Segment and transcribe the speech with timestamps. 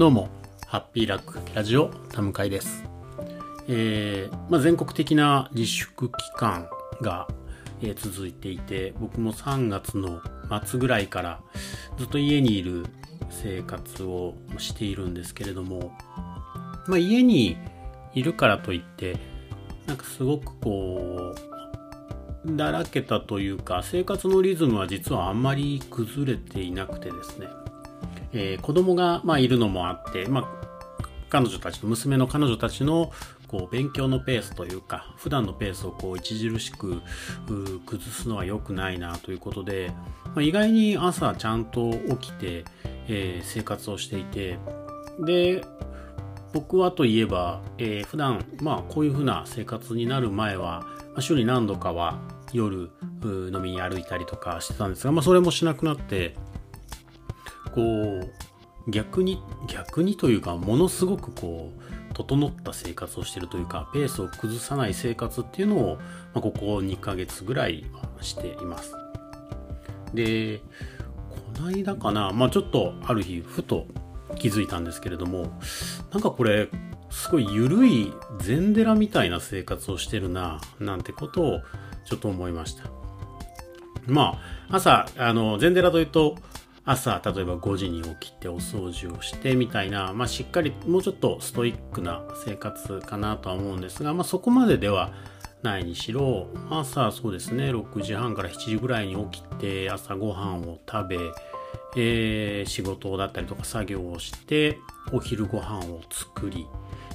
[0.00, 0.30] どうも、
[0.66, 2.84] ハッピーラックラジオ田向です。
[3.68, 6.70] えーまあ、全国的な自粛期間
[7.02, 7.28] が、
[7.82, 10.22] えー続いていて、僕も3月の
[10.64, 11.42] 末ぐらいから
[11.98, 12.86] ずっと家にいる
[13.28, 15.92] 生活をしているんですけれども、
[16.86, 17.58] まあ、家に
[18.14, 19.18] いるからといって、
[19.86, 21.34] なんかすごくこ
[22.46, 27.48] う、だらけたというか、生活のリズムは実はあんまり崩れていなくてですね、
[28.32, 30.48] えー子供が、まあ、いるのもあって、まあ、
[31.28, 33.12] 彼女たちの娘の彼女たちの
[33.48, 37.02] こう勉強のペースというか普段のペースをこう著しく
[37.84, 39.92] 崩すのは良くないなということで、
[40.26, 42.64] まあ、意外に朝ちゃんと起きて、
[43.08, 44.58] えー生活をしていて
[45.18, 45.64] で
[46.52, 52.18] 僕はといえば、えー普段まあこういうふうな生活になる前は、まあ週に何度かは
[52.52, 52.90] 夜
[53.24, 56.34] 飲みに歩いたりとかしてたんですが、まあ、それもしなくなって
[57.74, 58.20] こ
[58.86, 61.72] う逆に逆にというかものすごくこ
[62.10, 66.02] う整った生活をしてるというかペースを崩さない生活っていうのを、ま
[66.36, 67.84] あ、ここ2ヶ月ぐらい
[68.20, 68.94] しています。
[70.14, 70.60] で
[71.56, 73.86] この間かなまあちょっとある日ふと
[74.36, 75.60] 気づいたんですけれども
[76.12, 76.68] なんかこれ
[77.10, 81.60] すごい緩い禅寺みたいな生活をしてるななんてことを
[82.04, 82.84] ちょっと思いました。
[84.06, 84.40] ま
[84.70, 86.36] あ、朝、あの、禅寺というと、
[86.90, 95.12] 朝、例えば5時に起きてお掃除をしてみたいな、まあ、しっかり、もうちょっとストイックな生活かなとは思うんですが、まあ、そこまででは
[95.62, 101.18] ないにしろ、朝、そうですね、6時半から7時ぐらいに起きて、朝ごはんを食べ、
[101.96, 104.78] えー仕事だったりとか作業をして、
[105.12, 106.66] お昼ご飯を作り、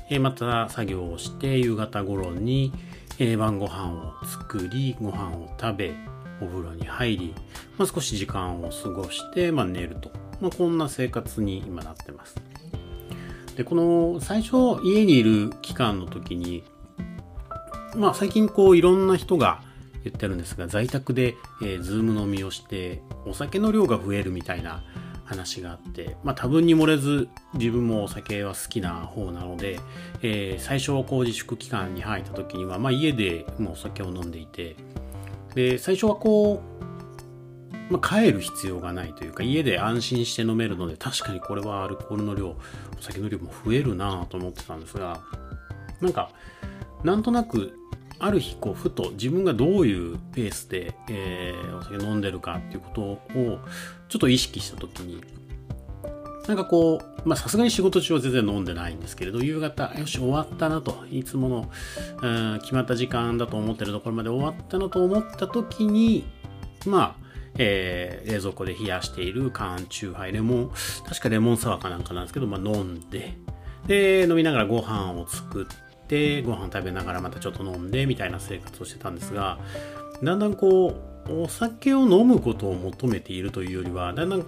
[0.10, 2.72] えーまた作業をして夕方頃に、
[3.20, 7.34] えー晩ご飯を作りご飯を食べお風呂に入り、
[7.78, 12.36] まあ、少し時間を過ごして、まあ、寝ると、まあ、こんな生活に今なってます。
[13.56, 16.64] でこの最初家にいる期間の時に
[17.96, 19.62] まあ最近こういろんな人が
[20.04, 24.84] 言ってるんですが在宅で、えー、ズーム飲みをしてお酒の量が増えるみたいな
[25.24, 29.80] 話があって、まあ多分に漏れず自分もお酒は好きな方なので、
[30.22, 34.76] えー最初こう自粛期間に入った時には、まあ家でもうお酒を飲んでいて、
[35.56, 42.58] で、最初はこう、まあ、帰る必要がないというか、家で安心して飲めるので、確かにこれはアルコールの量、お
[43.00, 45.22] 酒の量も増えるなと思ってたんですが、
[46.02, 46.32] なんか、
[47.04, 47.74] なんとなく、
[48.18, 53.60] ある日、こう、ふと自分がどういうペースで、えーお酒飲んでるかっていうことを、
[54.10, 55.22] ちょっと意識した時に、
[56.48, 61.72] なんかこう、まあさすがに仕事中は全然飲んでないんですけれど、夕方、よし、終わったなと、いつもの、
[62.22, 66.26] うん決まった時間だと思ってるところまで終わったなと思った時に、
[66.86, 67.26] まあ、
[67.58, 70.72] えー冷蔵庫で冷やしている缶チューハイ、レモン、
[71.08, 73.38] 確かレモンサワーかなんかなんですけど、まあ飲んで、
[73.88, 79.60] で、飲みながらご飯を作って、ご飯食べながらまたちょっと飲んで、みたいな生活をしてたんですが、
[80.22, 80.96] だんだんこ
[81.28, 84.46] う、お酒を飲むことを求めているというよりは、だんだん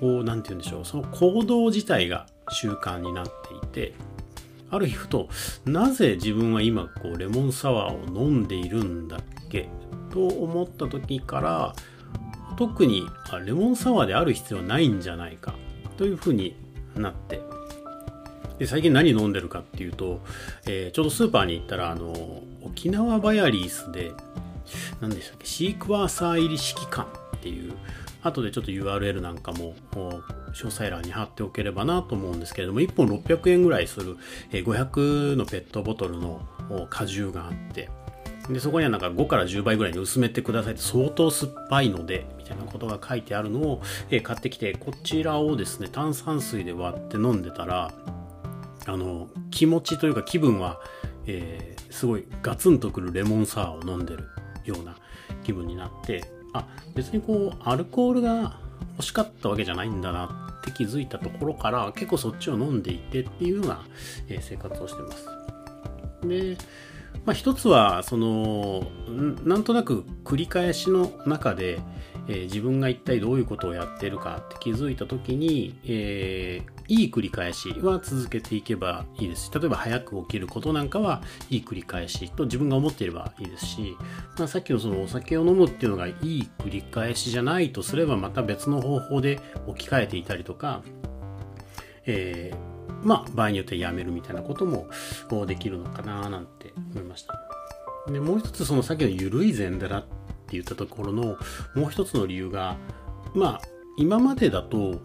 [0.00, 3.94] こう、なんて言うんでしょう、その行動自体が習慣になっていて、
[4.70, 5.28] ある日ふと、
[5.64, 9.68] なぜ自分は今、こう、レモンサワーを飲んでいるんだっけ
[10.12, 11.74] と思った時から、
[12.56, 15.54] 特にあレモンサワーである必要はないんじゃないか
[15.96, 16.54] というふうに
[16.94, 17.40] なって、
[18.58, 20.20] で最近何飲んでるかっていうと、
[20.66, 24.12] えーちょうどスーパーに行ったら、あの、沖縄バヤリースで、
[25.00, 27.06] 何でしたっけ、シークワーサー入り指揮官
[27.36, 27.72] っていう、
[28.22, 34.16] 後でちょっと URL なんかも詳細欄に貼っておければなと思うんですけれども、1本600円ぐらいする、
[34.50, 36.46] 500のペットボトルの
[36.90, 37.90] 果汁があって、
[38.48, 43.82] でそこにはなんか5から10倍ぐらいに薄めてくださいって相当酸っぱいのでみたいなことが書いてあるのを、
[44.22, 47.92] 買ってきてこちらをですね炭酸水で割って飲んでたら
[48.86, 50.80] あの気持ちというか気分は、
[51.26, 54.28] えーすごいガツンとくるレモンサワーを飲んでる
[54.64, 54.96] ような
[55.44, 58.58] 気分になってあ別にこうアルコールが
[58.96, 63.84] 欲しかったわけじゃないんだなって気づいたところから結構そっちを飲んでいてっていうような、
[64.28, 65.26] え生活をしてます。
[66.26, 66.56] で、
[67.24, 71.80] まあ、一つはそのんなんとなく繰り返しの中で、
[72.28, 83.96] えー自分が一体どういうことをやってるかって気づいた時に、えーいい繰り返しは続けていけばいいですし例えば早く起きることなんかはいい繰り返しと自分が思っていればいいですし、
[84.36, 90.82] まあ、さっきのそのお酒を飲むっていうのがいい繰り返しじゃないとすればまた別の方法で置き換えていたりとか、
[92.06, 92.70] えー
[93.02, 94.86] まあ場合によってやめるみたいなことも
[95.46, 97.34] できるのかななんて思いました。
[98.10, 100.04] でもう一つそのさっきの緩い禅寺っ
[100.50, 101.36] って言ったところの
[101.76, 102.76] もう一つの理由が
[103.34, 105.00] まあ今までだと、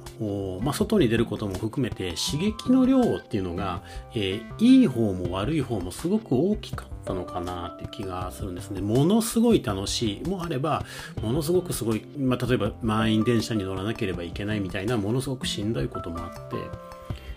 [0.62, 3.83] まあ、外に出ることも含めて刺激の量っていうのが、
[4.13, 8.80] えー、いい方も悪い方もすごく大きかったのかなっていう気がするんですね。
[8.80, 10.86] ものすごい楽しいもあれば、
[11.21, 16.56] ものすごくすごい、まあ、例えば満員電車に乗らなければいけないみたいな、ものすごくしんどいこともあって、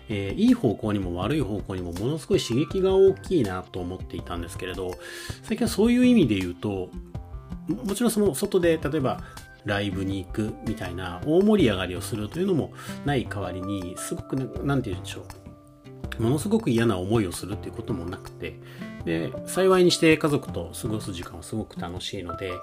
[0.07, 4.93] えー、いい方向にも悪い方向にもものすごい刺激が大きいなと思っていたんですけれど、
[5.43, 6.89] 最近はそういう意味で言うと、
[7.69, 9.21] もちろんその外で例えば
[9.65, 12.73] ライブに行くみたいな大盛り上がりをするというのも
[13.05, 15.23] ない代わりにすごく何て言うんでしょう。
[16.23, 18.59] ものすごく嫌な思いをするっていうこともなくて
[19.05, 22.59] で幸いにして家族と過ごす時間はすごく楽しいので、えー、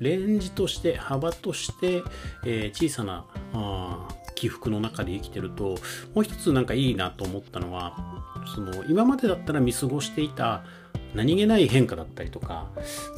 [0.00, 2.02] レンジとして幅として、
[2.46, 5.76] えー、小さなあ起伏の中で生きてると
[6.14, 10.64] もう一つなんかいいなと思ったのはその今までだったら見過ごしていた
[11.14, 12.68] 何気ない変化だったりとか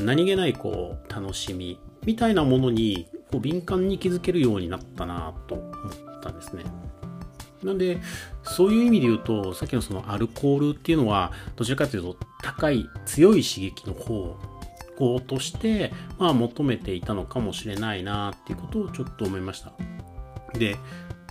[0.00, 6.64] 何気ないこう楽しみみたいなものにこう敏感に気づけるようになったなと思ったんですね。
[7.62, 8.00] なんで、
[8.42, 14.36] そういう意味で言うと、さっきのそのアルコールっていうのは、どちらかというと高い、強い刺激の方
[14.96, 19.72] 向として、まあ求めていたのかもしれないなっていうことをちょっと思いました。
[20.56, 20.76] で、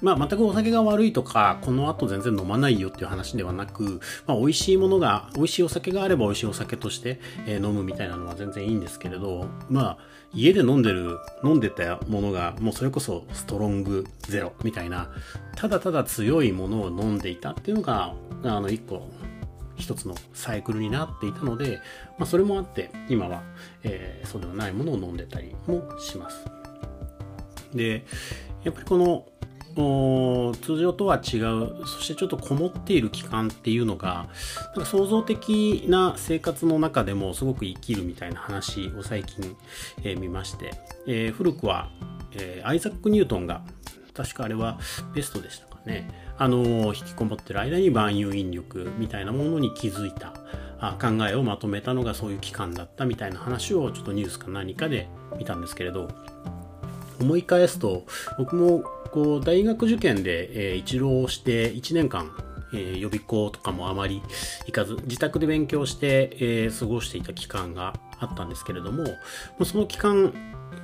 [0.02, 9.98] まあ、全くお酒が悪いとか、この後全然飲まないよっていう話ではなく、まあ、美味しいものが、美味しいお酒があれば美味しいお酒として、え、飲むみたいなのは全然いいんですけれど、まあ、
[10.34, 15.10] 家で飲んでる、飲んでたものが、もうそれこそストロングゼロみたいな、
[15.56, 18.14] ただただ強いものを飲んでいたっていうのが、
[18.44, 19.10] あの、一個、
[19.78, 21.82] 一つのサイクルになっていたので、
[22.18, 23.44] まあ、それもあって、今は、
[23.84, 26.46] えー、そうではないものを飲んでたりもします。
[27.74, 28.06] で、
[28.64, 29.26] やっぱりこの
[29.76, 34.30] 通常とは違うそしてちょっとこもっている期間っていうのが
[34.68, 39.56] なんか創造的な生活の中でもすごく生きるみたいな話を最近、
[40.04, 40.72] えー、見まして、
[41.08, 41.90] えー、古くは、
[42.34, 43.64] えー、アイザック・ニュートンが
[44.14, 44.80] 確かあれは
[45.14, 46.26] ベストでしたかね。
[46.38, 50.34] あの引きこもってる間に万有引力みたいなものに気づいた
[51.00, 55.08] 考えをまとめたのがそういう期間だったみたいな話をちょっとニュースか何かで
[55.38, 56.10] 見たんですけれど
[57.22, 58.04] 思い返すと
[58.38, 58.84] 僕も
[59.16, 62.32] こう大学受験で、えー、一浪して1年間、
[62.74, 64.22] えー、予備校とかもあまり
[64.66, 69.06] 行かず自宅で勉強して、えー、過ごしていた期間があったんですけれども
[69.64, 70.34] その期間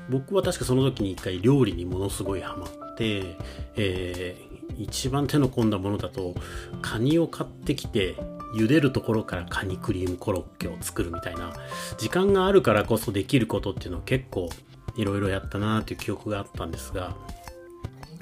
[0.10, 3.36] 僕は確かその時に一回料理にものすごいハマって、
[3.76, 6.34] えー、一番手の込んだものだと
[6.82, 8.16] カニを買ってきて
[8.56, 11.52] 茹でるところからカニクリームコロッケを作るみたいな
[11.98, 14.50] 時間があるからこそできることっていうのを結構
[14.96, 17.16] いろいろやったなっていう記憶があったんですが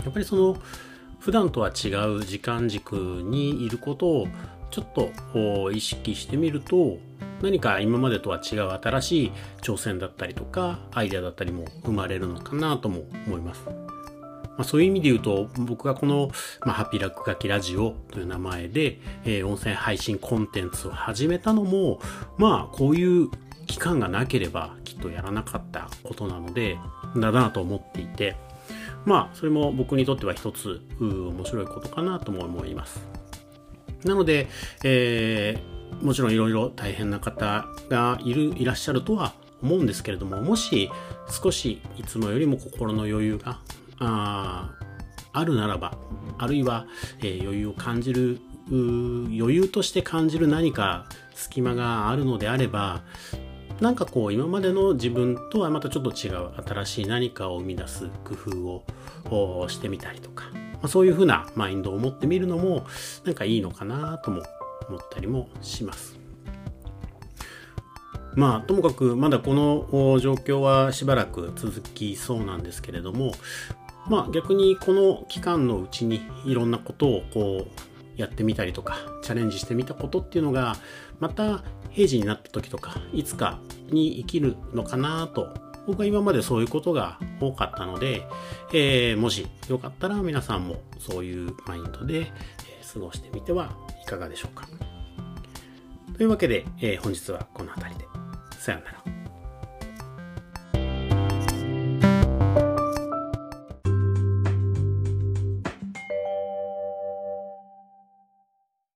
[0.04, 0.58] やっぱりその
[1.20, 4.28] 普段とは違う時間軸にいることを
[4.72, 4.86] ちょっ
[5.34, 6.98] と意識してみると
[7.42, 9.32] 何か今までとは違う新しい
[9.62, 13.64] 挑戦だったりとかアイデアだったりも生まれるのかなとも思います。
[14.60, 16.32] まあ、そういう意味で言うと僕がこの、
[16.66, 22.02] まあ、ハピラック書きラジオという名前で、えー、音声配信コンテンツを始めたのも
[22.38, 23.30] まあこういう
[23.68, 26.78] 期間がなければきっとやらなかったことなので
[27.16, 28.36] だなと思っていて
[29.06, 33.02] まあ、それも僕にとっては一つ、面白いことかなとも思います。
[34.04, 34.48] なので、
[34.84, 40.90] えー、もちろんいろいろ大変な方がいる、いらっしゃるとは思うんですけれども、もし
[41.30, 43.60] 少しいつもよりも心の余裕が、
[44.00, 44.72] あ
[45.32, 45.98] あるならば、
[46.38, 46.88] あるいは、
[47.20, 53.02] えー、余裕を感じる、余裕として感じる何か隙間があるのであれば、
[53.82, 58.84] なんかこう今までの自分とはまたちょっと違う新しい何かを生み出す工
[59.30, 62.86] 夫をしてみたりとか、まあ、そういうふうなマインドを持ってみるのも
[63.24, 64.44] なんかいいのかなとも
[64.90, 66.20] 思ったりもします。
[68.36, 73.34] まあともかくまだこの状況はしばらく続きそうなんですけれども
[74.08, 77.89] まあ逆にこの期間のうちにいろんなことをこう
[78.20, 80.76] やってみたりとかチャレンジしてみたことっていうのが
[81.20, 83.60] また平時になった時とかいつか
[83.92, 85.48] に生きるのかなと
[85.88, 88.28] 僕は今までそういうことが多かったので、
[88.74, 92.28] えー、もしよかったら皆さんもそういうマインドで、え、
[92.94, 93.72] 過ごしてみては
[94.04, 94.68] いかがでしょうか。
[96.16, 98.06] というわけで、えー、本日はこの辺りで。
[98.60, 99.19] さようなら。